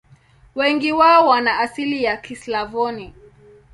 [0.55, 3.13] Wengi wao wana asili ya Kislavoni.